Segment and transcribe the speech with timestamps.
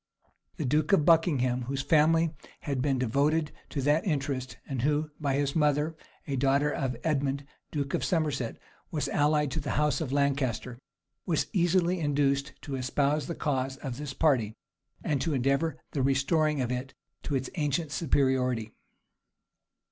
[0.57, 5.35] The duke of Buckingham, whose family had been devoted to that interest, and who, by
[5.35, 8.57] his mother, a daughter of Edmund, duke of Somerset,
[8.89, 10.79] was allied to the house of Lancaster,
[11.27, 14.55] was easily induced to espouse the cause of this party,
[15.03, 18.73] and to endeavor the restoring of it to its ancient superiority.